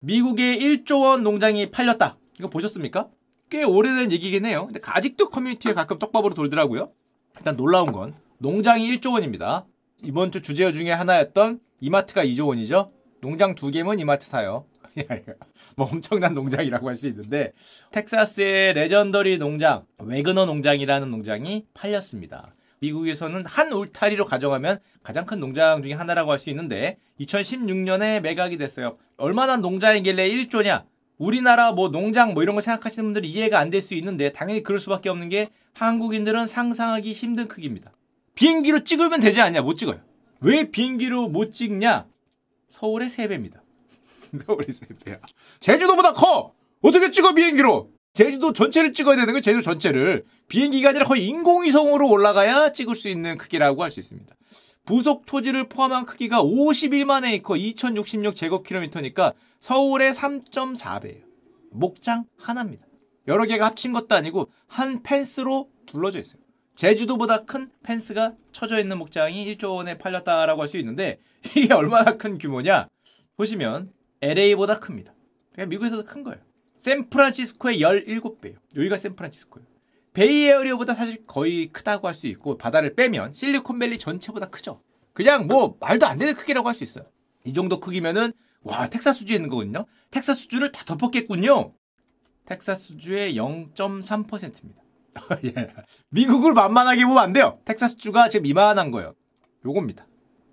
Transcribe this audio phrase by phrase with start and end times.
[0.00, 2.16] 미국의 1조 원 농장이 팔렸다.
[2.38, 3.08] 이거 보셨습니까?
[3.50, 4.66] 꽤 오래된 얘기긴 해요.
[4.66, 6.90] 근데 아직도 커뮤니티에 가끔 떡밥으로 돌더라고요.
[7.36, 9.66] 일단 놀라운 건 농장이 1조 원입니다.
[10.02, 12.92] 이번 주 주제 중에 하나였던 이마트가 2조 원이죠.
[13.20, 14.64] 농장 두 개면 이마트 사요.
[15.76, 17.52] 뭐 엄청난 농장이라고 할 수 있는데
[17.92, 22.54] 텍사스의 legendary 농장 웨그너 농장이라는 농장이 팔렸습니다.
[22.80, 28.96] 미국에서는 한 울타리로 가정하면 가장 큰 농장 중에 하나라고 할 수 있는데 2016년에 매각이 됐어요.
[29.18, 30.84] 얼마나 농장이길래 1조냐?
[31.18, 34.80] 우리나라 뭐 농장 뭐 이런 거 생각하시는 분들이 이해가 안 될 수 있는데 당연히 그럴
[34.80, 37.92] 수밖에 없는 게 한국인들은 상상하기 힘든 크기입니다.
[38.34, 39.60] 비행기로 찍으면 되지 않냐?
[39.60, 40.00] 못 찍어요.
[40.40, 42.06] 왜 비행기로 못 찍냐?
[42.70, 43.60] 서울의 3배입니다.
[44.46, 45.20] 서울의 3배야.
[45.60, 46.54] 제주도보다 커!
[46.80, 47.90] 어떻게 찍어 비행기로?
[48.12, 49.40] 제주도 전체를 찍어야 되는 거예요.
[49.40, 50.24] 제주도 전체를.
[50.48, 54.34] 비행기가 아니라 거의 인공위성으로 올라가야 찍을 수 있는 크기라고 할 수 있습니다.
[54.84, 61.22] 부속 토지를 포함한 크기가 51만 에이커 2066 제곱킬로미터니까 서울의 3.4배예요.
[61.70, 62.84] 목장 하나입니다.
[63.28, 66.40] 여러 개가 합친 것도 아니고 한 펜스로 둘러져 있어요.
[66.74, 71.18] 제주도보다 큰 펜스가 쳐져 있는 목장이 1조 원에 팔렸다라고 할 수 있는데
[71.56, 72.88] 이게 얼마나 큰 규모냐?
[73.36, 75.14] 보시면 LA보다 큽니다.
[75.54, 76.40] 그냥 미국에서도 큰 거예요.
[76.80, 78.56] 샌프란시스코의 17배예요.
[78.74, 79.66] 여기가 샌프란시스코예요.
[80.14, 84.80] 베이에어리어보다 사실 거의 크다고 할 수 있고 바다를 빼면 실리콘밸리 전체보다 크죠.
[85.12, 87.04] 그냥 뭐 말도 안 되는 크기라고 할 수 있어요.
[87.44, 89.84] 이 정도 크기면은 와 텍사스주에 있는 거거든요.
[90.10, 91.74] 텍사스주를 다 덮었겠군요.
[92.46, 94.82] 텍사스주의 0.3%입니다.
[95.44, 95.74] 예.
[96.08, 97.60] 미국을 만만하게 보면 안 돼요.
[97.64, 99.14] 텍사스주가 지금 이만한 거예요.
[99.64, 100.06] 요겁니다.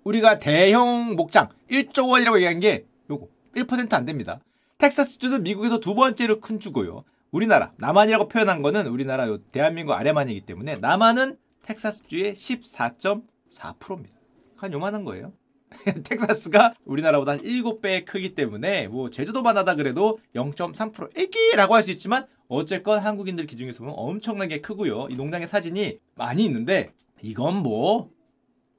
[0.04, 4.40] 우리가 대형 목장 1조 원이라고 얘기한 게 요거 1%안 됩니다.
[4.78, 7.04] 텍사스주는 미국에서 두 번째로 큰 주고요.
[7.30, 14.16] 우리나라 남한이라고 표현한 거는 우리나라 대한민국 아래만이기 때문에 남한은 텍사스주의 14.4%입니다.
[14.56, 15.32] 한 요만한 거예요.
[16.04, 22.26] 텍사스가 우리나라보다 한 7배 크기 때문에 뭐 제주도만 하다 그래도 0.3% 애기라고 할 수 있지만
[22.46, 25.08] 어쨌건 한국인들 기준에서 보면 엄청나게 크고요.
[25.10, 28.10] 이 농장의 사진이 많이 있는데 이건 뭐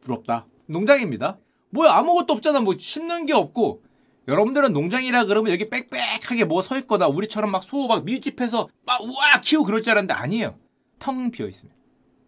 [0.02, 0.48] 부럽다.
[0.66, 1.38] 농장입니다.
[1.70, 2.62] 뭐 아무것도 없잖아.
[2.62, 3.84] 뭐 심는 게 없고
[4.28, 9.42] 여러분들은 농장이라 그러면 여기 빽빽하게 뭐 서 있거나 우리처럼 막 소 막 밀집해서 막 우와
[9.42, 10.58] 키우고 그럴 줄 알았는데 아니에요.
[11.00, 11.78] 텅 비어 있습니다.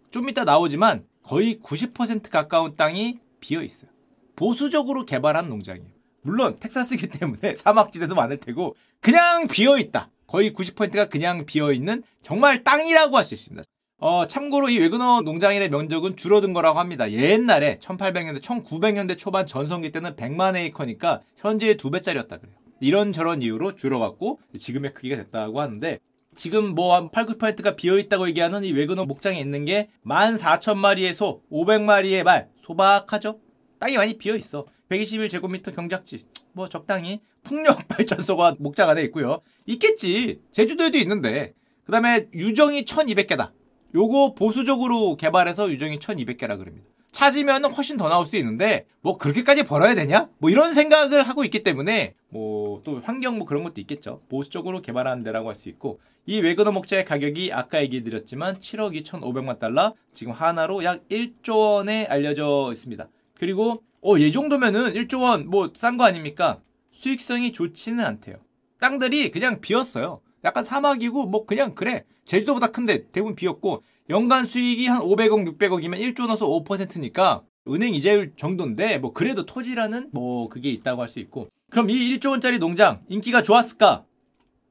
[0.10, 3.92] 좀 이따 나오지만 거의 90% 가까운 땅이 비어 있어요.
[4.36, 5.92] 보수적으로 개발한 농장이에요.
[6.24, 10.10] 물론 텍사스이기 때문에 사막지대도 많을 테고 그냥 비어 있다.
[10.28, 13.64] 거의 90%가 그냥 비어 있는 정말 땅이라고 할 수 있습니다.
[14.04, 17.12] 어, 참고로 이 웨그너 농장인의 면적은 줄어든 거라고 합니다.
[17.12, 22.56] 옛날에 1800년대, 1900년대 초반 전성기 때는 100만 에이커니까 현재의 두 배짜리였다 그래요.
[22.80, 26.00] 이런저런 이유로 줄어갔고 지금의 크기가 됐다고 하는데
[26.36, 31.44] 지금 뭐 한 8, 9%가 비어 있다고 얘기하는 이 웨그너 목장에 있는 게 14,000마리의 소,
[31.52, 33.40] 500마리의 말, 소박하죠?
[33.78, 34.66] 땅이 많이 비어 있어.
[34.90, 36.24] 121제곱미터 경작지.
[36.54, 39.42] 뭐 적당히 풍력 발전소가 목장 안에 있고요.
[39.68, 40.40] 있겠지.
[40.52, 41.54] 제주도에도 있는데.
[41.84, 43.52] 그 다음에 유정이 1200개다.
[43.94, 46.88] 요거 보수적으로 개발해서 유정이 1200개라 그럽니다.
[47.12, 50.30] 찾으면 훨씬 더 나올 수 있는데 뭐 그렇게까지 벌어야 되냐?
[50.38, 54.22] 뭐 이런 생각을 하고 있기 때문에 뭐 또 환경 뭐 그런 것도 있겠죠.
[54.30, 59.60] 보수적으로 개발하는 데라고 할 수 있고 이 웨그너 목재의 가격이 아까 얘기 드렸지만 7억 2,500만
[59.60, 63.08] 달러 지금 하나로 약 1조 원에 알려져 있습니다.
[63.38, 66.60] 그리고 어, 이 정도면은 1조 원 뭐 싼 거 아닙니까?
[66.92, 68.38] 수익성이 좋지는 않대요.
[68.80, 70.22] 땅들이 그냥 비었어요.
[70.44, 72.04] 약간 사막이고 뭐 그냥 그래.
[72.26, 78.98] 제주도보다 큰데 대부분 비었고 연간 수익이 한 500억, 600억이면 1조 넣어서 5%니까 은행 이자율 정도인데
[78.98, 83.44] 뭐 그래도 토지라는 뭐 그게 있다고 할 수 있고 그럼 이 1조 원짜리 농장 인기가
[83.44, 84.06] 좋았을까?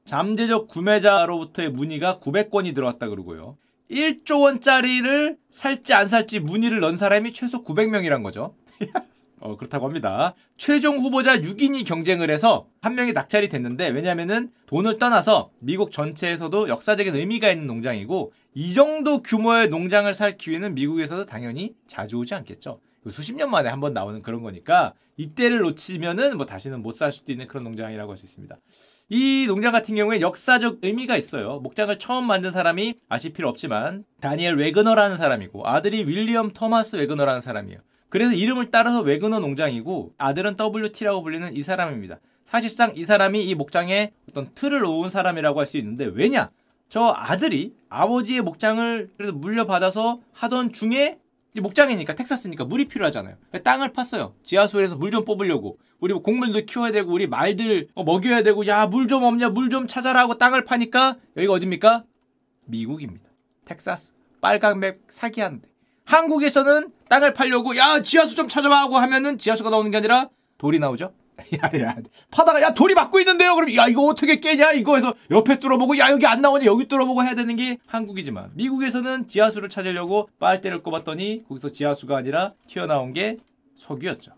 [0.05, 3.57] 잠재적 구매자로부터의 문의가 900건이 들어왔다 그러고요.
[3.89, 8.55] 1조 원짜리를 살지 안 살지 문의를 넣은 사람이 최소 900명이란 거죠.
[9.41, 10.35] 어, 그렇다고 합니다.
[10.57, 17.15] 최종 후보자 6인이 경쟁을 해서 한 명이 낙찰이 됐는데 왜냐면은 돈을 떠나서 미국 전체에서도 역사적인
[17.15, 22.79] 의미가 있는 농장이고 이 정도 규모의 농장을 살 기회는 미국에서도 당연히 자주 오지 않겠죠.
[23.09, 27.31] 수십 년 만에 한 번 나오는 그런 거니까 이때를 놓치면은 뭐 다시는 못 살 수도
[27.31, 28.55] 있는 그런 농장이라고 할 수 있습니다.
[29.09, 31.59] 이 농장 같은 경우에 역사적 의미가 있어요.
[31.61, 37.79] 목장을 처음 만든 사람이 아실 필요 없지만 다니엘 웨그너라는 사람이고 아들이 윌리엄 토마스 웨그너라는 사람이에요.
[38.11, 42.19] 그래서 이름을 따라서 웨그너 농장이고 아들은 WT라고 불리는 이 사람입니다.
[42.43, 46.51] 사실상 이 사람이 이 목장에 어떤 틀을 놓은 사람이라고 할 수 있는데 왜냐?
[46.89, 51.19] 저 아들이 아버지의 목장을 그래도 물려받아서 하던 중에
[51.55, 53.37] 목장이니까 텍사스니까 물이 필요하잖아요.
[53.63, 54.33] 땅을 팠어요.
[54.43, 55.77] 지하수에서 물 좀 뽑으려고.
[56.01, 59.69] 우리 뭐 곡물도 키워야 되고 우리 말들 어, 먹여야 되고 야 물 좀 없냐 물
[59.69, 62.03] 좀 찾아라 하고 땅을 파니까 여기가 어딥니까?
[62.65, 63.29] 미국입니다.
[63.63, 65.69] 텍사스 빨강맥 사기하는데
[66.11, 71.13] 한국에서는 땅을 팔려고 야 지하수 좀 찾아봐 하고 하면은 지하수가 나오는 게 아니라 돌이 나오죠.
[71.63, 71.95] 야야
[72.29, 73.55] 파다가 야 돌이 막고 있는데요.
[73.55, 77.23] 그럼 야 이거 어떻게 깨냐 이거 해서 옆에 뚫어보고 야 여기 안 나오냐 여기 뚫어보고
[77.23, 83.37] 해야 되는 게 한국이지만 미국에서는 지하수를 찾으려고 빨대를 꼽았더니 거기서 지하수가 아니라 튀어나온 게
[83.77, 84.33] 석유였죠.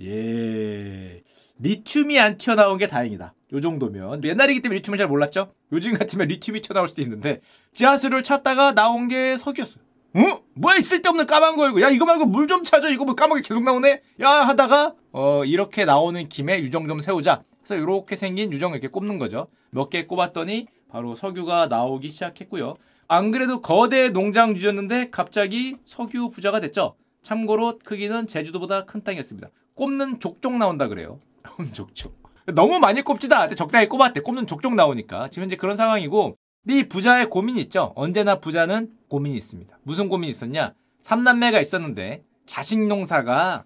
[0.00, 1.22] 예
[1.58, 3.34] 리튬이 안 튀어나온 게 다행이다.
[3.52, 5.52] 요 정도면 옛날이기 때문에 리튬을 잘 몰랐죠.
[5.72, 7.42] 요즘 같으면 리튬이 튀어나올 수도 있는데
[7.72, 9.87] 지하수를 찾다가 나온 게 석유였어요.
[10.14, 10.40] 어?
[10.54, 12.88] 뭐야 쓸데없는 까만 거이고 야 이거 말고 물 좀 찾아.
[12.88, 14.00] 이거 뭐 까맣게 계속 나오네.
[14.20, 17.42] 야 하다가 어 이렇게 나오는 김에 유정 좀 세우자.
[17.62, 19.48] 그래서 이렇게 생긴 유정을 이렇게 꼽는 거죠.
[19.70, 22.76] 몇 개 꼽았더니 바로 석유가 나오기 시작했고요.
[23.06, 26.94] 안 그래도 거대 농장 주였는데 갑자기 석유 부자가 됐죠.
[27.22, 29.48] 참고로 크기는 제주도보다 큰 땅이었습니다.
[29.74, 31.18] 꼽는 족족 나온다 그래요.
[31.72, 32.16] 족족
[32.46, 33.54] 너무 많이 꼽지도 않았대.
[33.54, 34.20] 적당히 꼽았대.
[34.20, 35.28] 꼽는 족족 나오니까.
[35.28, 36.36] 지금 이제 그런 상황이고.
[36.70, 37.92] 이 부자의 고민이 있죠.
[37.94, 39.78] 언제나 부자는 고민이 있습니다.
[39.82, 40.74] 무슨 고민이 있었냐?
[41.00, 43.64] 삼남매가 있었는데 자식 농사가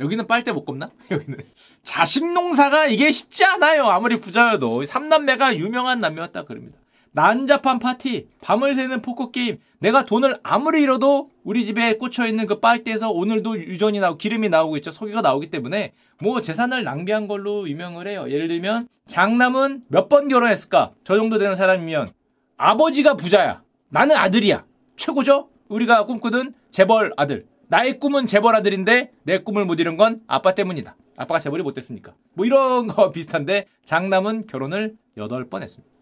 [0.00, 0.90] 여기는 빨대 못 꼽나?
[1.10, 1.38] 여기는
[1.84, 3.84] 자식 농사가 이게 쉽지 않아요.
[3.86, 6.78] 아무리 부자여도 삼남매가 유명한 남매였다 그럽니다.
[7.14, 9.58] 난잡한 파티, 밤을 새는 포커 게임.
[9.80, 14.78] 내가 돈을 아무리 잃어도 우리 집에 꽂혀 있는 그 빨대에서 오늘도 유전이 나오고 기름이 나오고
[14.78, 14.90] 있죠.
[14.92, 18.24] 석유가 나오기 때문에 뭐 재산을 낭비한 걸로 유명을 해요.
[18.30, 20.92] 예를 들면 장남은 몇 번 결혼했을까?
[21.04, 22.08] 저 정도 되는 사람이면
[22.56, 23.62] 아버지가 부자야.
[23.90, 24.64] 나는 아들이야.
[24.96, 25.48] 최고죠?
[25.68, 27.46] 우리가 꿈꾸는 재벌 아들.
[27.68, 30.96] 나의 꿈은 재벌 아들인데 내 꿈을 못 이룬 건 아빠 때문이다.
[31.16, 32.14] 아빠가 재벌이 못 됐으니까.
[32.34, 35.92] 뭐 이런 거 비슷한데 장남은 결혼을 8번 했습니다.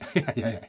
[0.42, 0.60] 야야야.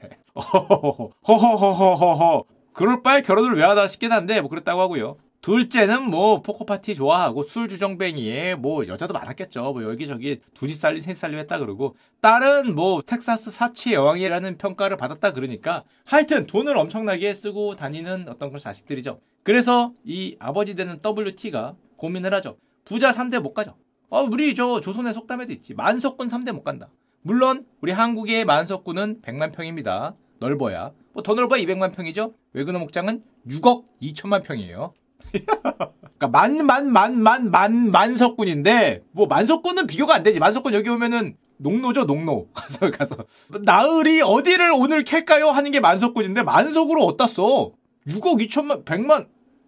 [1.27, 2.43] 허허허허허허.
[2.73, 5.17] 그럴 바에 결혼을 왜 하다 싶긴 한데 뭐 그랬다고 하고요.
[5.41, 9.73] 둘째는 뭐 포커파티 좋아하고 술 주정뱅이에 뭐 여자도 많았겠죠.
[9.73, 15.33] 뭐 여기저기 두집 살림 세집 살림 했다 그러고 딸은 뭐 텍사스 사치 여왕이라는 평가를 받았다
[15.33, 19.19] 그러니까 하여튼 돈을 엄청나게 쓰고 다니는 어떤 그런 자식들이죠.
[19.43, 22.57] 그래서 이 아버지 되는 WT가 고민을 하죠.
[22.85, 23.75] 부자 3대 못 가죠.
[24.09, 25.73] 어, 우리 저 조선의 속담에도 있지.
[25.73, 26.89] 만석군 3대 못 간다.
[27.23, 30.15] 물론 우리 한국의 만석군은 100만 평입니다.
[30.39, 30.91] 넓어야.
[31.13, 32.33] 뭐 더 넓어야 200만 평이죠.
[32.53, 34.93] 외근어 목장은 6억 2천만 평이에요.
[35.31, 40.39] 그러니까 만 만 만 만 만 만석군인데 뭐 만석군은 비교가 안 되지.
[40.39, 43.17] 만석군 여기 오면은 농노죠 농노 가서 가서
[43.63, 47.71] 나으리 어디를 오늘 캘까요 하는 게 만석꾼인데 만석으로 어디다 써?
[48.07, 49.27] 6억 2천만 100만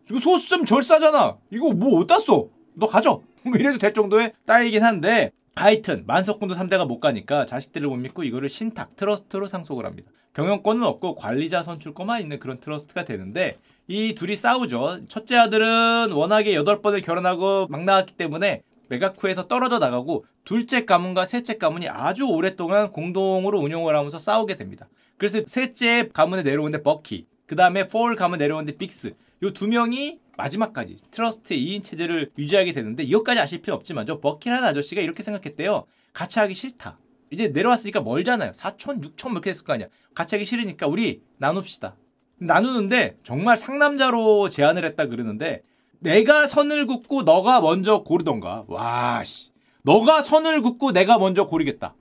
[0.10, 1.38] 이거 소수점 절사잖아.
[1.52, 2.48] 이거 뭐 어디다 써?
[2.76, 3.22] 너 가져.
[3.44, 8.50] 뭐 이래도 될 정도의 땅이긴 한데 하여튼 만석꾼도 3대가 못 가니까 자식들을 못 믿고 이거를
[8.50, 10.10] 신탁 트러스트로 상속을 합니다.
[10.33, 13.57] 경영권은 없고 관리자 선출권만 있는 그런 트러스트가 되는데
[13.88, 15.06] 이 둘이 싸우죠.
[15.07, 21.88] 첫째 아들은 워낙에 8번을 결혼하고 막 나왔기 때문에 메가쿠에서 떨어져 나가고 둘째 가문과 셋째 가문이
[21.89, 24.88] 아주 오랫동안 공동으로 운영을 하면서 싸우게 됩니다.
[25.18, 29.13] 그래서 셋째 가문에 내려오는데 버키, 그 다음에 폴 가문 내려오는데 빅스
[29.44, 34.68] 요 두 명이 마지막까지 트러스트 2인 체제를 유지하게 되는데 이것까지 아실 필요 없지만 저 버키라는
[34.68, 35.85] 아저씨가 이렇게 생각했대요.
[36.12, 36.97] 같이 하기 싫다.
[37.33, 38.51] 이제 내려왔으니까 멀잖아요.
[38.51, 39.88] 4천, 6천 뭐 이렇게 했을 거 아니야.
[40.13, 41.95] 같이 하기 싫으니까 우리 나눕시다.
[42.38, 45.63] 나누는데 정말 상남자로 제안을 했다 그러는데
[46.00, 48.65] 내가 선을 긋고 너가 먼저 고르던가.
[48.68, 49.51] 와 씨.
[49.81, 51.95] 너가 선을 긋고 내가 먼저 고르겠다.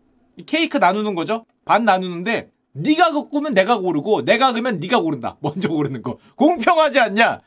[0.44, 1.46] 케이크 나누는 거죠.
[1.64, 5.38] 반 나누는데 네가 긋으면 내가 고르고 내가 그면 네가 고른다.
[5.40, 6.18] 먼저 고르는 거.
[6.36, 7.40] 공평하지 않냐?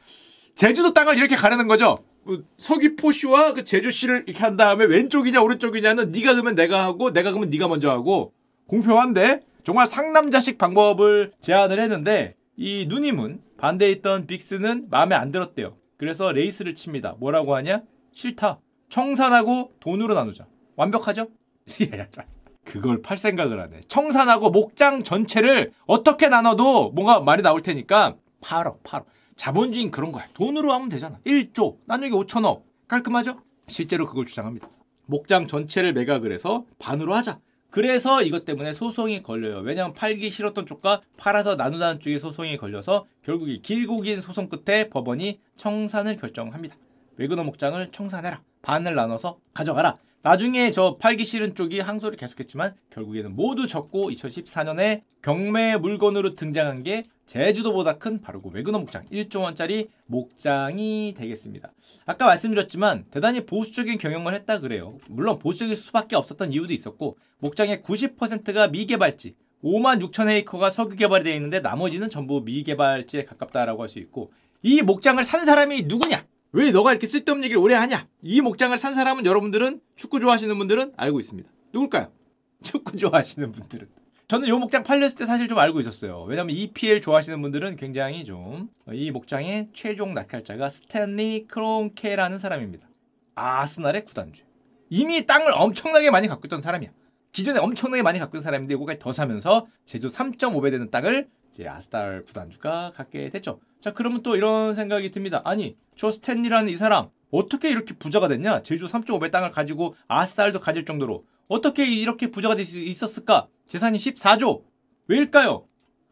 [0.55, 1.97] 제주도 땅을 이렇게 가르는 거죠.
[2.25, 7.49] 뭐 서귀포시와 그 제주시를 이렇게 한 다음에 왼쪽이냐 오른쪽이냐는 네가 그면 내가 하고 내가 그면
[7.49, 8.33] 네가 먼저 하고
[8.67, 15.77] 공평한데 정말 상남자식 방법을 제안을 했는데 이 누님은 반대에 있던 빅스는 마음에 안 들었대요.
[15.97, 17.15] 그래서 레이스를 칩니다.
[17.19, 17.83] 뭐라고 하냐?
[18.11, 18.59] 싫다.
[18.89, 20.47] 청산하고 돈으로 나누자.
[20.75, 21.27] 완벽하죠?
[22.65, 23.81] 그걸 팔 생각을 하네.
[23.87, 29.05] 청산하고 목장 전체를 어떻게 나눠도 뭔가 말이 나올 테니까 팔어, 팔어.
[29.35, 30.27] 자본주의는 그런 거야.
[30.33, 31.19] 돈으로 하면 되잖아.
[31.25, 32.63] 1조, 나누기 5천억.
[32.87, 33.41] 깔끔하죠?
[33.67, 34.69] 실제로 그걸 주장합니다.
[35.05, 37.39] 목장 전체를 매각을 해서 반으로 하자.
[37.69, 39.59] 그래서 이것 때문에 소송이 걸려요.
[39.59, 44.89] 왜냐하면 팔기 싫었던 쪽과 팔아서 나누다는 쪽에 소송이 걸려서 결국 이 길고 긴 소송 끝에
[44.89, 46.75] 법원이 청산을 결정합니다.
[47.17, 48.41] 외근어 목장을 청산해라.
[48.61, 49.97] 반을 나눠서 가져가라.
[50.21, 57.03] 나중에 저 팔기 싫은 쪽이 항소를 계속했지만 결국에는 모두 졌고 2014년에 경매 물건으로 등장한 게
[57.25, 61.71] 제주도보다 큰 바로 그 외근어 목장 1조 원짜리 목장이 되겠습니다.
[62.05, 64.97] 아까 말씀드렸지만 대단히 보수적인 경영을 했다 그래요.
[65.09, 71.33] 물론 보수적일 수밖에 없었던 이유도 있었고 목장의 90%가 미개발지 5만 6천 에이커가 석유 개발이 되어
[71.35, 76.25] 있는데 나머지는 전부 미개발지에 가깝다라고 할 수 있고 이 목장을 산 사람이 누구냐?
[76.51, 78.07] 왜 너가 이렇게 쓸데없는 얘기를 오래 하냐?
[78.23, 81.49] 이 목장을 산 사람은 여러분들은 축구 좋아하시는 분들은 알고 있습니다.
[81.73, 82.11] 누굴까요?
[82.63, 83.87] 축구 좋아하시는 분들은.
[84.27, 86.23] 저는 이 목장 팔렸을 때 사실 좀 알고 있었어요.
[86.23, 92.87] 왜냐면 EPL 좋아하시는 분들은 굉장히 좀 이 목장의 최종 낙찰자가 스탠리 크론케라는 사람입니다.
[93.35, 94.43] 아스날의 구단주.
[94.89, 96.89] 이미 땅을 엄청나게 많이 갖고 있던 사람이야.
[97.31, 102.23] 기존에 엄청나게 많이 갖고 있는 사람인데 이거까지 더 사면서 제주 3.5배 되는 땅을 이제 아스달
[102.25, 103.59] 구단주가 갖게 됐죠.
[103.81, 105.41] 자, 그러면 또 이런 생각이 듭니다.
[105.43, 108.61] 아니, 저 스탠리라는 이 사람 어떻게 이렇게 부자가 됐냐?
[108.63, 113.47] 제주 3.5배 땅을 가지고 아스달도 가질 정도로 어떻게 이렇게 부자가 될 수 있었을까?
[113.67, 114.63] 재산이 14조.
[115.07, 115.65] 왜일까요?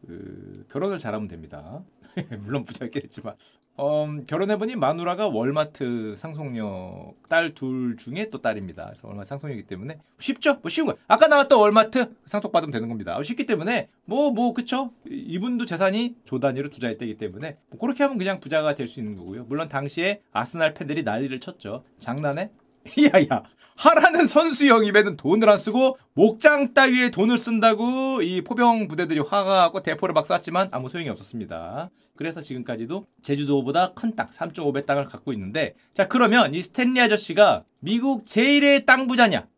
[0.06, 1.82] 그, 결혼을 잘하면 됩니다.
[2.40, 3.34] 물론 부자였긴 했지만
[3.80, 8.84] 음, 결혼해보니 마누라가 월마트 상속녀 딸 둘 중에 또 딸입니다.
[8.84, 10.58] 그래서 월마트 상속녀이기 때문에 쉽죠?
[10.62, 10.98] 뭐 쉬운 거예요.
[11.08, 13.20] 아까 나왔던 월마트 상속받으면 되는 겁니다.
[13.20, 14.92] 쉽기 때문에 뭐뭐 뭐, 그쵸?
[15.10, 19.44] 이분도 재산이 조 단위로 투자했기 때문에 뭐 그렇게 하면 그냥 부자가 될 수 있는 거고요.
[19.48, 21.82] 물론 당시에 아스날 팬들이 난리를 쳤죠.
[21.98, 22.50] 장난해?
[23.14, 23.44] 야야
[23.76, 29.82] 하라는 선수형 입에는 돈을 안 쓰고 목장 따위에 돈을 쓴다고 이 포병 부대들이 화가 하고
[29.82, 31.90] 대포를 막 쐈지만 아무 소용이 없었습니다.
[32.14, 38.26] 그래서 지금까지도 제주도보다 큰 땅, 3.5배 땅을 갖고 있는데 자 그러면 이 스탠리 아저씨가 미국
[38.26, 39.48] 제일의 땅 부자냐?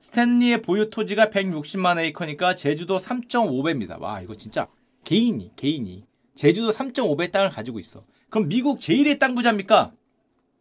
[0.00, 3.98] 스탠리의 보유 토지가 160만 에이커니까 제주도 3.5배입니다.
[3.98, 4.68] 와 이거 진짜
[5.02, 8.04] 개인이 개인이 제주도 3.5배 땅을 가지고 있어.
[8.30, 9.92] 그럼 미국 제일의 땅 부자입니까?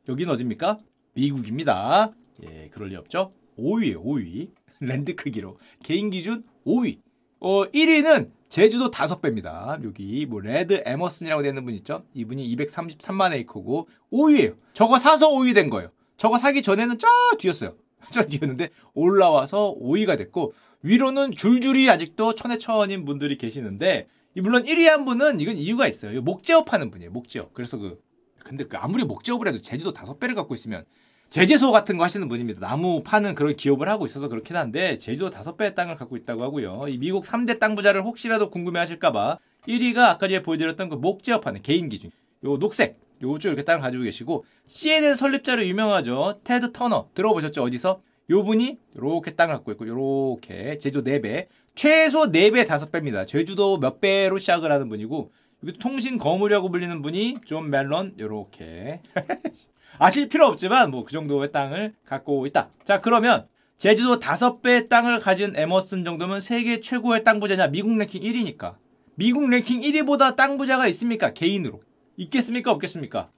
[0.07, 0.77] 여기는 어딥니까?
[1.13, 2.11] 미국입니다.
[2.43, 3.33] 예, 그럴 리 없죠.
[3.57, 4.51] 5위에요, 5위.
[4.79, 5.57] land 크기로.
[5.83, 6.99] 개인 기준 5위.
[7.39, 9.83] 어, 1위는 제주도 5배입니다.
[9.83, 12.05] 여기 뭐 레드 에머슨이라고 되는 분 있죠?
[12.13, 14.55] 이분이 233만 에이커고 5위에요.
[14.73, 15.91] 저거 사서 5위 된 거예요.
[16.17, 17.75] 저거 사기 전에는 저 뒤였어요.
[18.11, 20.53] 저 뒤였는데 올라와서 5위가 됐고
[20.83, 26.21] 위로는 줄줄이 아직도 천해천인 분들이 계시는데 물론 1위 한 분은 이건 이유가 있어요.
[26.21, 27.11] 목재업 하는 분이에요.
[27.11, 27.53] 목재업.
[27.53, 28.01] 그래서 그
[28.43, 30.85] 근데 그 아무리 목재업을 해도 제주도 다섯 배를 갖고 있으면
[31.29, 32.59] 제재소 같은 거 하시는 분입니다.
[32.59, 36.85] 나무 파는 그런 기업을 하고 있어서 그렇긴 한데 제주도 다섯 배의 땅을 갖고 있다고 하고요.
[36.89, 41.61] 이 미국 3대 땅 부자를 혹시라도 궁금해 하실까봐 1위가 아까 전에 보여드렸던 그 목재업 하는
[41.63, 42.11] 개인 기준.
[42.45, 42.99] 요 녹색.
[43.23, 46.41] 요쪽 이렇게 땅을 가지고 계시고 CNN 설립자로 유명하죠.
[46.43, 47.63] 테드 터너 들어보셨죠?
[47.63, 48.01] 어디서?
[48.29, 53.27] 요 분이 이렇게 땅을 갖고 있고 요렇게 제주도 4배 최소 4배 5배입니다.
[53.27, 55.31] 제주도 몇 배로 시작을 하는 분이고
[55.63, 59.01] 여기 통신 거물이라고 불리는 분이 존 말론 요렇게
[59.97, 62.69] 아실 필요 없지만 뭐 그 정도의 땅을 갖고 있다.
[62.83, 67.67] 자 그러면 제주도 다섯 배의 땅을 가진 에머슨 정도면 세계 최고의 땅 부자냐?
[67.67, 68.75] 미국 랭킹 1위니까.
[69.15, 71.33] 미국 랭킹 1위보다 땅 부자가 있습니까?
[71.33, 71.81] 개인으로.
[72.17, 72.71] 있겠습니까?
[72.71, 73.29] 없겠습니까?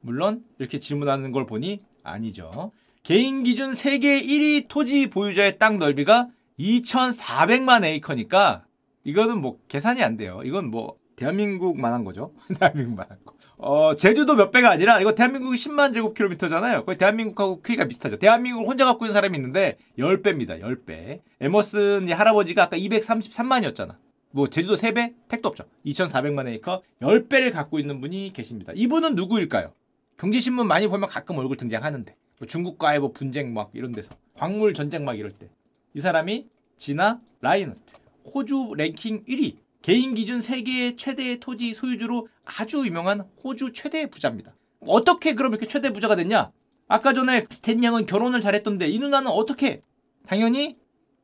[0.00, 2.72] 물론 이렇게 질문하는 걸 보니 아니죠.
[3.02, 6.28] 개인 기준 세계 1위 토지 보유자의 땅 넓이가
[6.58, 8.64] 2,400만 에이커니까
[9.04, 10.42] 이거는 뭐 계산이 안 돼요.
[10.44, 12.32] 이건 뭐 대한민국만한 거죠.
[12.58, 13.34] 대한민국만한 거.
[13.58, 16.84] 어, 제주도 몇 배가 아니라 이거 대한민국이 10만 제곱킬로미터잖아요.
[16.84, 18.18] 거의 대한민국하고 크기가 비슷하죠.
[18.18, 20.60] 대한민국을 혼자 갖고 있는 사람이 있는데 10배입니다.
[20.60, 21.20] 10배.
[21.40, 23.96] 에머슨 할아버지가 아까 233만이었잖아.
[24.30, 25.14] 뭐 제주도 3배?
[25.28, 25.64] 택도 없죠.
[25.86, 28.72] 2,400만 에이커 10배를 갖고 있는 분이 계십니다.
[28.76, 29.72] 이분은 누구일까요?
[30.18, 35.04] 경제신문 많이 보면 가끔 얼굴 등장하는데 뭐 중국과의 뭐 분쟁 막 이런 데서 광물 전쟁
[35.04, 35.48] 막 이럴 때
[35.96, 36.46] 이 사람이
[36.76, 37.80] 지나 라인하트
[38.34, 39.56] 호주 랭킹 1위
[39.86, 44.52] 개인 기준 세계 최대의 토지 소유주로 아주 유명한 호주 최대 부자입니다.
[44.80, 46.50] 어떻게 그럼 이렇게 최대 부자가 됐냐?
[46.88, 49.82] 아까 전에 스탠 형은 결혼을 잘했던데 이 누나는 어떻게?
[50.26, 50.76] 당연히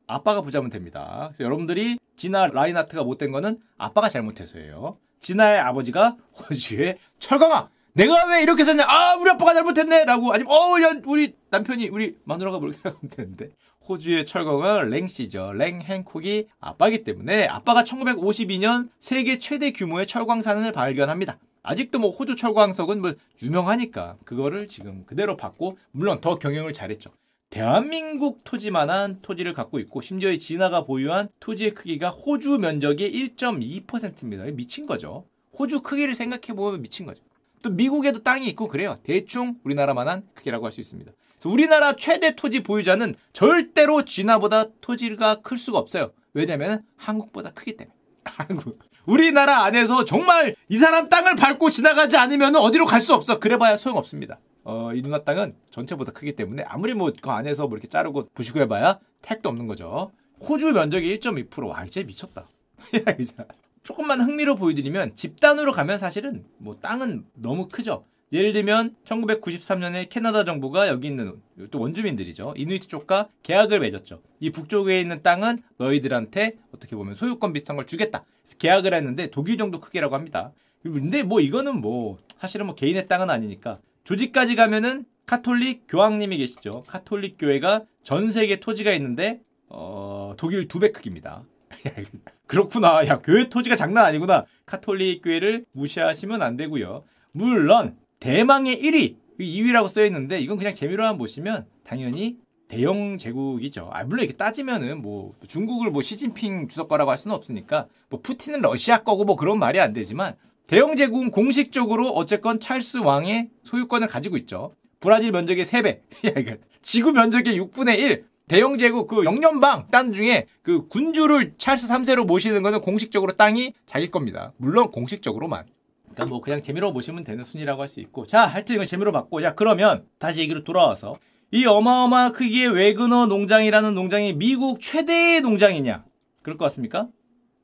[0.07, 1.31] 아빠가 부자면 됩니다.
[1.33, 4.97] 그래서 여러분들이 지나 라이나트가 못된 거는 아빠가 잘못해서예요.
[5.19, 8.83] 지나의 아버지가 호주의 철강아 내가 왜 이렇게 샀냐?
[8.87, 10.05] 아, 우리 아빠가 잘못했네!
[10.05, 13.49] 라고, 아니면, 어, 야, 우리 남편이, 우리 마누라가 그렇게 하면 되는데.
[13.87, 15.53] 호주의 철강은 랭씨죠.
[15.53, 21.37] 랭 행콕이 아빠이기 때문에 아빠가 1952년 세계 최대 규모의 철광산을 발견합니다.
[21.63, 27.11] 아직도 뭐 호주 철광석은 뭐 유명하니까 그거를 지금 그대로 받고 물론 더 경영을 잘했죠.
[27.49, 34.45] 대한민국 토지만한 토지를 갖고 있고 심지어 이 진화가 보유한 토지의 크기가 호주 면적의 1.2%입니다.
[34.45, 35.25] 미친 거죠.
[35.59, 37.21] 호주 크기를 생각해 보면 미친 거죠.
[37.63, 38.95] 또 미국에도 땅이 있고 그래요.
[39.03, 41.11] 대충 우리나라만한 크기라고 할 수 있습니다.
[41.45, 46.11] 우리나라 최대 토지 보유자는 절대로 진화보다 토지가 클 수가 없어요.
[46.33, 47.95] 왜냐면 한국보다 크기 때문에.
[48.25, 48.79] 한국.
[49.05, 53.39] 우리나라 안에서 정말 이 사람 땅을 밟고 지나가지 않으면 어디로 갈 수 없어.
[53.39, 54.39] 그래봐야 소용없습니다.
[54.63, 58.59] 어, 이 누나 땅은 전체보다 크기 때문에 아무리 뭐 그 안에서 뭐 이렇게 자르고 부시고
[58.61, 60.11] 해봐야 택도 없는 거죠.
[60.39, 61.67] 호주 면적의 1.2%.
[61.67, 62.47] 와, 이제 미쳤다.
[63.83, 68.05] 조금만 흥미로 보여드리면 집단으로 가면 사실은 뭐 땅은 너무 크죠.
[68.31, 71.35] 예를 들면 1993년에 캐나다 정부가 여기 있는
[71.69, 72.55] 또 원주민들이죠.
[72.57, 74.21] 이누이트 쪽과 계약을 맺었죠.
[74.39, 78.25] 이 북쪽에 있는 땅은 너희들한테 어떻게 보면 소유권 비슷한 걸 주겠다.
[78.57, 80.51] 계약을 했는데 독일 정도 크기라고 합니다.
[80.81, 86.83] 근데 뭐 이거는 뭐 사실은 뭐 개인의 땅은 아니니까 조직까지 가면은 카톨릭 교황님이 계시죠.
[86.87, 91.43] 카톨릭 교회가 전 세계 토지가 있는데 어, 독일 두 배 크기입니다.
[92.47, 93.05] 그렇구나.
[93.07, 94.45] 야, 교회 토지가 장난 아니구나.
[94.65, 97.03] 카톨릭 교회를 무시하시면 안 되고요.
[97.31, 102.37] 물론 대망의 1위, 2위라고 써 있는데 이건 그냥 재미로만 보시면 당연히
[102.67, 103.89] 대영 제국이죠.
[103.91, 108.61] 아, 물론 이렇게 따지면은 뭐 중국을 뭐 시진핑 주석 거라고 할 수는 없으니까 뭐 푸틴은
[108.61, 110.35] 러시아 거고 뭐 그런 말이 안 되지만
[110.67, 114.73] 대영 제국은 공식적으로 어쨌건 찰스 왕의 소유권을 가지고 있죠.
[114.99, 115.99] 브라질 면적의 3배.
[116.81, 118.25] 지구 면적의 6분의 1.
[118.53, 124.11] 대영 제국 그 영연방 땅 중에 그 군주를 찰스 3세로 모시는 거는 공식적으로 땅이 자기
[124.11, 124.53] 겁니다.
[124.57, 125.65] 물론 공식적으로만.
[126.03, 129.41] 그러니까 뭐 그냥 재미로 보시면 되는 순위라고 할 수 있고 자 하여튼 이건 재미로 봤고
[129.41, 131.17] 자 그러면 다시 얘기로 돌아와서
[131.49, 136.05] 이 어마어마한 크기의 웨그너 농장이라는 농장이 미국 최대의 농장이냐
[136.43, 137.07] 그럴 것 같습니까?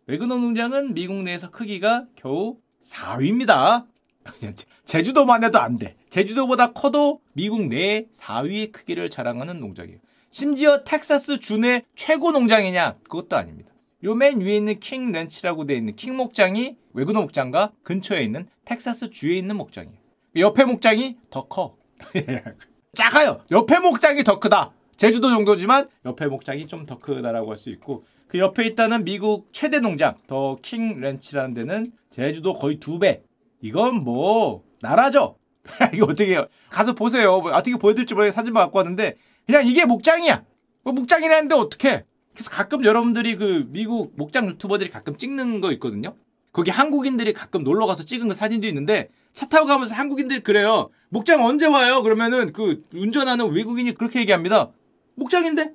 [0.08, 3.86] 웨그너 농장은 미국 내에서 크기가 겨우 4위입니다.
[4.86, 5.98] 제주도만 해도 안 돼.
[6.10, 10.00] 제주도보다 커도 미국 내 4위의 크기를 자랑하는 농장이에요.
[10.31, 12.98] 심지어 텍사스 주내 최고 농장이냐?
[13.03, 13.69] 그것도 아닙니다.
[14.03, 19.09] 요 맨 위에 있는 King Ranch라고 되어 있는 킹 목장이 와고너 목장과 근처에 있는 텍사스
[19.09, 19.98] 주에 있는 목장이에요.
[20.38, 21.75] 옆에 목장이 더 커.
[22.95, 23.41] 작아요.
[23.51, 24.71] 옆에 목장이 더 크다.
[24.98, 29.79] 제주도 정도지만 옆에 목장이 좀 더 크다라고 할 수 있고 그 옆에 있다는 미국 최대
[29.79, 33.21] 농장 The King Ranch라는 데는 제주도 거의 두 배.
[33.62, 35.36] 이건 뭐 나라죠.
[35.93, 36.48] 이거 어떻게 해요?
[36.69, 37.41] 가서 보세요.
[37.41, 39.15] 뭐 어떻게 보여드릴지 모르게 사진만 갖고 왔는데
[39.50, 40.44] 그냥 이게 목장이야.
[40.84, 42.06] 뭐 목장이라는데 어떻게?
[42.36, 46.13] 그래서 가끔 여러분들이 그 미국 목장 유튜버들이 가끔 찍는 거 있거든요.
[46.51, 50.91] 거기 한국인들이 가끔 놀러 가서 찍은 그 사진도 있는데 차 타고 가면서 한국인들이 그래요.
[51.10, 52.03] 목장 언제 와요?
[52.03, 54.70] 그러면은 그 운전하는 외국인이 그렇게 얘기합니다.
[55.15, 55.74] 목장인데?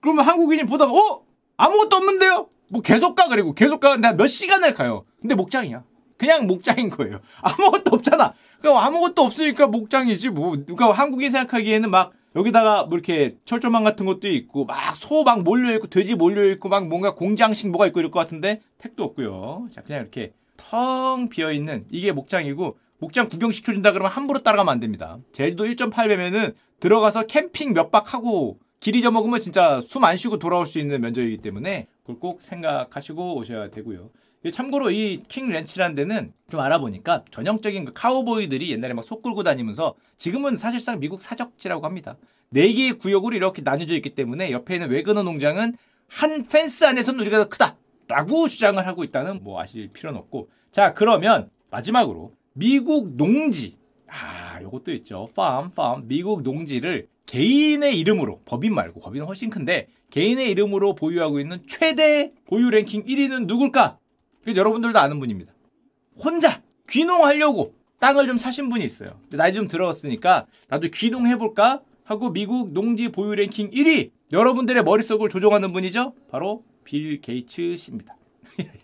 [0.00, 1.22] 그러면 한국인이 보다가 어?
[1.56, 2.48] 아무것도 없는데요?
[2.70, 5.04] 뭐 계속 가 그리고 계속 가는데 몇 시간을 가요.
[5.20, 5.84] 근데 목장이야.
[6.18, 7.20] 그냥 목장인 거예요.
[7.42, 8.34] 아무것도 없잖아.
[8.60, 14.28] 그럼 아무것도 없으니까 목장이지 뭐 누가 한국인 생각하기에는 막 여기다가 뭐 이렇게 철조망 같은 것도
[14.28, 18.10] 있고 막 소 막 몰려 있고 돼지 몰려 있고 막 뭔가 공장식 뭐가 있고 이럴
[18.10, 19.66] 것 같은데 택도 없고요.
[19.70, 24.80] 자 그냥 이렇게 텅 비어 있는 이게 목장이고 목장 구경 시켜준다 그러면 함부로 따라가면 안
[24.80, 25.18] 됩니다.
[25.32, 30.78] 제주도 1.8배면은 들어가서 캠핑 몇 박 하고 길 잊어먹으면 진짜 숨 안 쉬고 돌아올 수
[30.78, 34.10] 있는 면적이기 때문에 그걸 꼭 생각하시고 오셔야 되고요.
[34.50, 39.94] 참고로 이 킹 렌치라는 데는 좀 알아보니까 전형적인 그 카우보이들이 옛날에 막 속 끌고 다니면서
[40.18, 42.16] 지금은 사실상 미국 사적지라고 합니다.
[42.50, 45.76] 네 개의 구역으로 이렇게 나뉘어져 있기 때문에 옆에 있는 웨그너 농장은
[46.08, 47.76] 한 펜스 안에서는 우리가 더 크다.
[48.06, 50.50] 라고 주장을 하고 있다는 뭐 아실 필요는 없고.
[50.70, 53.76] 자, 그러면 마지막으로 미국 농지.
[54.06, 55.26] 아, 요것도 있죠.
[55.34, 56.06] 팜, 팜.
[56.06, 62.68] 미국 농지를 개인의 이름으로, 법인 말고, 법인은 훨씬 큰데, 개인의 이름으로 보유하고 있는 최대 보유
[62.70, 63.98] 랭킹 1위는 누굴까?
[64.46, 65.52] 여러분들도 아는 분입니다.
[66.22, 69.18] 혼자 귀농하려고 땅을 좀 사신 분이 있어요.
[69.30, 76.12] 나이 좀 들어갔으니까 나도 귀농해볼까 하고 미국 농지 보유 랭킹 1위 여러분들의 머릿속을 조종하는 분이죠.
[76.30, 78.16] 바로 빌 게이츠 씨입니다.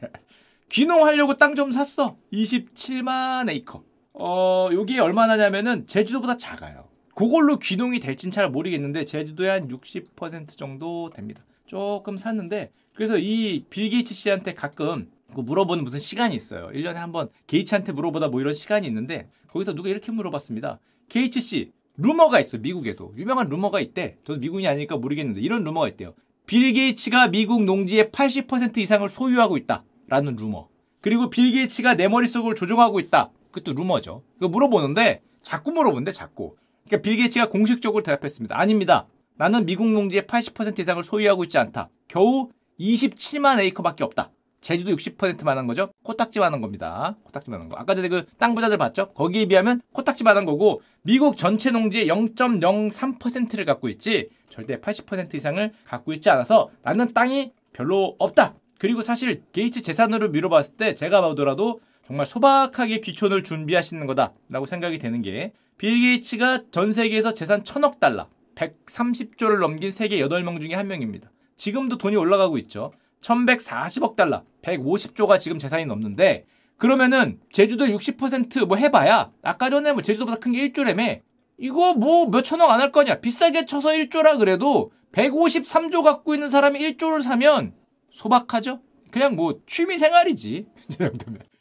[0.70, 2.16] 귀농하려고 땅 좀 샀어.
[2.32, 3.82] 27만 에이커.
[4.14, 6.88] 어, 여기 얼마나냐면은 제주도보다 작아요.
[7.14, 11.44] 그걸로 귀농이 될진 잘 모르겠는데 제주도에 한 60% 정도 됩니다.
[11.66, 16.68] 조금 샀는데 그래서 이 빌 게이츠 씨한테 가끔 그 물어보는 무슨 시간이 있어요.
[16.72, 20.78] 1년에 한 번 게이츠한테 물어보다 뭐 이런 시간이 있는데 거기서 누가 이렇게 물어봤습니다.
[21.08, 22.58] 게이츠 씨, 루머가 있어.
[22.58, 23.12] 미국에도.
[23.16, 24.16] 유명한 루머가 있대.
[24.24, 26.14] 저도 미국인이 아니니까 모르겠는데 이런 루머가 있대요.
[26.46, 29.84] 빌 게이츠가 미국 농지의 80% 이상을 소유하고 있다.
[30.08, 30.68] 라는 루머.
[31.00, 33.30] 그리고 빌 게이츠가 내 머릿속을 조종하고 있다.
[33.50, 34.22] 그것도 루머죠.
[34.34, 36.56] 그거 물어보는데 자꾸 물어본대 자꾸.
[36.86, 38.58] 그러니까 빌 게이츠가 공식적으로 대답했습니다.
[38.58, 39.06] 아닙니다.
[39.36, 41.88] 나는 미국 농지의 80% 이상을 소유하고 있지 않다.
[42.08, 44.30] 겨우 27만 에이커밖에 없다.
[44.60, 45.90] 제주도 60%만 한 거죠.
[46.02, 47.16] 코딱지만 한 겁니다.
[47.24, 47.76] 코딱지만 한 거.
[47.76, 49.12] 아까 전에 그 땅 부자들 봤죠?
[49.12, 56.12] 거기에 비하면 코딱지만 한 거고 미국 전체 농지의 0.03%를 갖고 있지 절대 80% 이상을 갖고
[56.12, 58.54] 있지 않아서 나는 땅이 별로 없다.
[58.78, 65.22] 그리고 사실 게이츠 재산으로 미뤄봤을 때 제가 봐도라도 정말 소박하게 귀촌을 준비하시는 거다라고 생각이 되는
[65.22, 71.30] 게 빌 게이츠가 전 세계에서 재산 천억 달러, 130조를 넘긴 세계 8명 중에 한 명입니다.
[71.56, 72.92] 지금도 돈이 올라가고 있죠.
[73.22, 76.44] 1140억 달러, 150조가 지금 재산이 넘는데
[76.76, 81.20] 그러면은 제주도 60%뭐 해봐야 아까 전에 뭐 제주도보다 큰 게 1조라며
[81.58, 83.20] 이거 뭐 몇천억 안 할 거냐.
[83.20, 87.74] 비싸게 쳐서 1조라 그래도 153조 갖고 있는 사람이 1조를 사면
[88.10, 88.80] 소박하죠?
[89.10, 90.66] 그냥 뭐 취미 생활이지.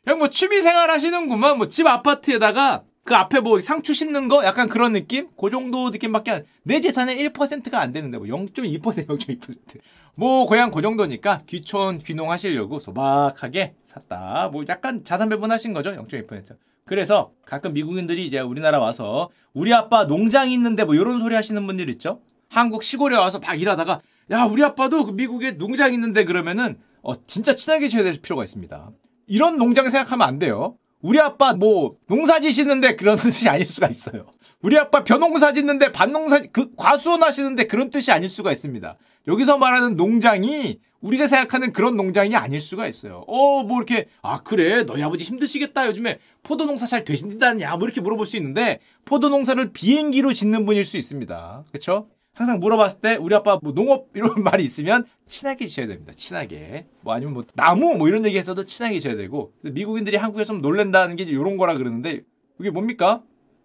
[0.05, 1.57] 그냥 뭐 취미 생활 하시는구만.
[1.57, 5.29] 뭐 집 아파트에다가 그 앞에 뭐 상추 심는 거 약간 그런 느낌?
[5.35, 11.41] 그 정도 느낌밖에 안, 내 재산의 1%가 안 되는데 뭐 0.2% 0.2%뭐 그냥 그 정도니까
[11.47, 14.49] 귀촌 귀농 하시려고 소박하게 샀다.
[14.53, 15.89] 뭐 약간 자산 배분하신 거죠.
[15.89, 16.55] 0.2%.
[16.85, 21.89] 그래서 가끔 미국인들이 이제 우리나라 와서 우리 아빠 농장 있는데 뭐 이런 소리 하시는 분들
[21.89, 22.21] 있죠.
[22.47, 27.55] 한국 시골에 와서 막 일하다가 야 우리 아빠도 그 미국에 농장 있는데 그러면은 어 진짜
[27.55, 28.91] 친하게 지내야 될 필요가 있습니다.
[29.25, 30.77] 이런 농장 생각하면 안 돼요.
[31.01, 34.25] 우리 아빠 뭐 농사 지시는데 그런 뜻이 아닐 수가 있어요.
[34.61, 38.97] 우리 아빠 벼농사 짓는데 밭농사 그 과수원 하시는데 그런 뜻이 아닐 수가 있습니다.
[39.27, 43.23] 여기서 말하는 농장이 우리가 생각하는 그런 농장이 아닐 수가 있어요.
[43.27, 48.01] 어, 뭐 이렇게 아 그래 너희 아버지 힘드시겠다 요즘에 포도 농사 잘 되신다냐 뭐 이렇게
[48.01, 51.63] 물어볼 수 있는데 포도 농사를 비행기로 짓는 분일 수 있습니다.
[51.71, 52.07] 그렇죠?
[52.39, 56.13] 항상 물어봤을 때 우리 아빠 뭐 농업 이런 말이 있으면 친하게 지어야 됩니다.
[56.15, 56.87] 친하게.
[57.01, 61.23] 뭐 아니면 뭐 나무 뭐 이런 얘기해서도 친하게 지어야 되고 미국인들이 한국에 좀 놀랜다는 게
[61.23, 62.21] 이런 거라 그러는데
[62.57, 63.21] 이게 뭡니까?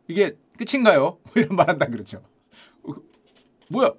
[0.09, 1.19] 이게 끝인가요?
[1.23, 2.23] 뭐 이런 말 한다 그러죠.
[2.83, 2.95] 어,
[3.69, 3.93] 뭐야?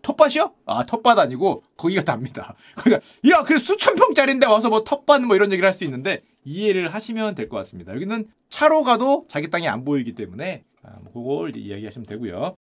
[0.00, 0.54] 텃밭이요?
[0.64, 2.54] 아 텃밭 아니고 거기가 답니다.
[2.78, 6.94] 그러니까 야 그래 수천 평짜리인데 와서 뭐 텃밭 뭐 이런 얘기를 할 수 있는데 이해를
[6.94, 7.92] 하시면 될 것 같습니다.
[7.94, 12.54] 여기는 차로 가도 자기 땅이 안 보이기 때문에 아, 뭐 그걸 이야기하시면 되고요.